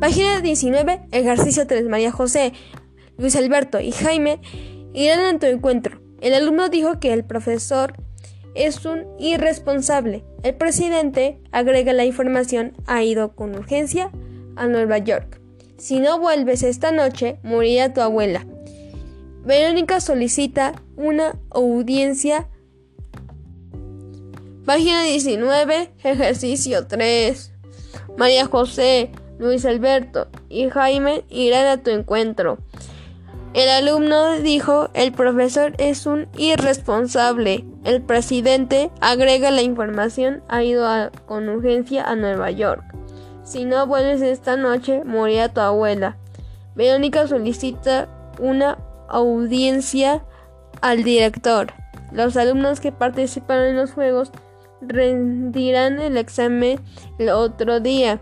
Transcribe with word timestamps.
Página 0.00 0.40
19. 0.40 1.08
Ejercicio 1.12 1.66
3. 1.66 1.84
María 1.84 2.10
José, 2.10 2.54
Luis 3.18 3.36
Alberto 3.36 3.80
y 3.80 3.92
Jaime 3.92 4.40
irán 4.94 5.20
a 5.20 5.38
tu 5.38 5.44
encuentro. 5.44 6.00
El 6.22 6.32
alumno 6.32 6.70
dijo 6.70 6.98
que 6.98 7.12
el 7.12 7.22
profesor 7.22 7.92
es 8.54 8.86
un 8.86 9.04
irresponsable. 9.18 10.24
El 10.42 10.54
presidente 10.54 11.38
agrega 11.52 11.92
la 11.92 12.06
información 12.06 12.72
ha 12.86 13.02
ido 13.02 13.36
con 13.36 13.54
urgencia 13.54 14.10
a 14.56 14.68
Nueva 14.68 14.96
York. 14.96 15.38
Si 15.76 16.00
no 16.00 16.18
vuelves 16.18 16.62
esta 16.62 16.92
noche, 16.92 17.38
morirá 17.42 17.92
tu 17.92 18.00
abuela. 18.00 18.46
Verónica 19.44 20.00
solicita 20.00 20.82
una 20.96 21.38
audiencia. 21.50 22.48
Página 24.64 25.02
19, 25.02 25.90
ejercicio 26.02 26.86
3. 26.86 27.52
María 28.16 28.46
José, 28.46 29.10
Luis 29.40 29.64
Alberto 29.64 30.28
y 30.50 30.68
Jaime 30.68 31.24
irán 31.30 31.66
a 31.66 31.82
tu 31.82 31.90
encuentro. 31.90 32.58
El 33.54 33.68
alumno 33.68 34.38
dijo, 34.38 34.90
el 34.94 35.12
profesor 35.12 35.72
es 35.78 36.06
un 36.06 36.28
irresponsable. 36.36 37.64
El 37.84 38.02
presidente 38.02 38.90
agrega 39.00 39.50
la 39.50 39.62
información, 39.62 40.42
ha 40.48 40.62
ido 40.62 40.86
con 41.26 41.48
urgencia 41.48 42.04
a 42.04 42.14
Nueva 42.14 42.50
York. 42.50 42.84
Si 43.42 43.64
no 43.64 43.86
vuelves 43.86 44.20
esta 44.20 44.56
noche, 44.56 45.02
morirá 45.04 45.48
tu 45.48 45.60
abuela. 45.60 46.18
Verónica 46.76 47.26
solicita 47.26 48.08
una 48.38 48.78
audiencia 49.08 50.22
al 50.82 51.02
director. 51.02 51.72
Los 52.12 52.36
alumnos 52.36 52.78
que 52.78 52.92
participan 52.92 53.62
en 53.62 53.76
los 53.76 53.92
juegos 53.92 54.30
rendirán 54.80 55.98
el 55.98 56.18
examen 56.18 56.78
el 57.18 57.30
otro 57.30 57.80
día. 57.80 58.20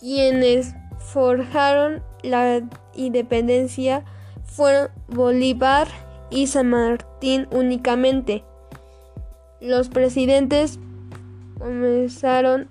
Quienes 0.00 0.74
forjaron 0.98 2.02
la 2.22 2.62
independencia 2.94 4.04
fueron 4.44 4.90
Bolívar 5.08 5.88
y 6.30 6.46
San 6.46 6.70
Martín 6.70 7.48
únicamente. 7.50 8.44
Los 9.60 9.88
presidentes 9.88 10.78
comenzaron 11.58 12.68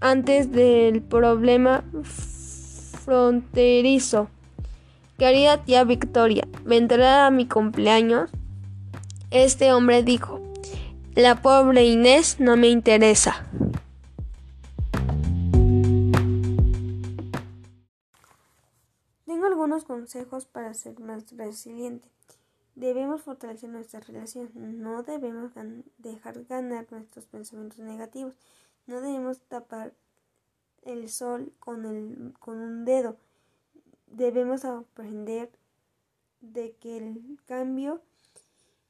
antes 0.00 0.52
del 0.52 1.02
problema 1.02 1.84
fronterizo. 3.04 4.28
Querida 5.18 5.58
tía 5.58 5.84
Victoria, 5.84 6.46
¿vendrá 6.64 7.26
a 7.26 7.30
mi 7.30 7.46
cumpleaños? 7.46 8.30
Este 9.30 9.72
hombre 9.72 10.02
dijo, 10.02 10.40
la 11.14 11.42
pobre 11.42 11.84
Inés 11.84 12.36
no 12.38 12.56
me 12.56 12.68
interesa. 12.68 13.46
Algunos 19.70 19.84
consejos 19.84 20.46
para 20.46 20.74
ser 20.74 20.98
más 20.98 21.30
resiliente. 21.36 22.08
Debemos 22.74 23.22
fortalecer 23.22 23.70
nuestra 23.70 24.00
relación. 24.00 24.50
No 24.54 25.04
debemos 25.04 25.52
dejar 25.98 26.44
ganar 26.44 26.88
nuestros 26.90 27.26
pensamientos 27.26 27.78
negativos. 27.78 28.34
No 28.88 29.00
debemos 29.00 29.38
tapar 29.42 29.92
el 30.82 31.08
sol 31.08 31.52
con, 31.60 31.84
el, 31.84 32.34
con 32.40 32.58
un 32.58 32.84
dedo. 32.84 33.16
Debemos 34.08 34.64
aprender 34.64 35.50
de 36.40 36.72
que 36.72 36.96
el 36.96 37.38
cambio 37.46 38.00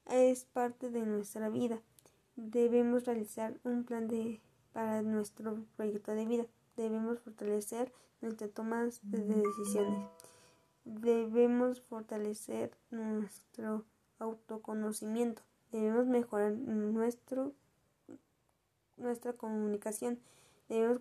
es 0.06 0.44
parte 0.44 0.88
de 0.88 1.02
nuestra 1.02 1.50
vida. 1.50 1.78
Debemos 2.36 3.04
realizar 3.04 3.54
un 3.64 3.84
plan 3.84 4.08
de, 4.08 4.40
para 4.72 5.02
nuestro 5.02 5.62
proyecto 5.76 6.12
de 6.12 6.24
vida. 6.24 6.46
Debemos 6.76 7.18
fortalecer 7.20 7.92
nuestra 8.22 8.48
toma 8.48 8.88
de 9.02 9.24
decisiones. 9.24 10.08
Debemos 10.84 11.80
fortalecer 11.82 12.76
nuestro 12.90 13.84
autoconocimiento. 14.18 15.42
Debemos 15.72 16.06
mejorar 16.06 16.52
nuestro, 16.52 17.52
nuestra 18.96 19.32
comunicación. 19.32 20.18
Debemos 20.68 21.00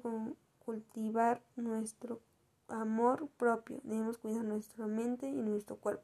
cultivar 0.63 1.41
nuestro 1.55 2.21
amor 2.67 3.27
propio. 3.37 3.79
Debemos 3.83 4.17
cuidar 4.17 4.43
nuestra 4.43 4.87
mente 4.87 5.27
y 5.27 5.41
nuestro 5.41 5.77
cuerpo. 5.77 5.97